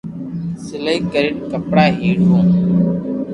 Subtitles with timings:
[0.65, 2.39] سلائي ڪرين ڪپڙا ھيڙوو